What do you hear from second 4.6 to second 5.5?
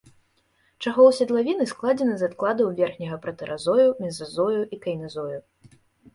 і кайназою.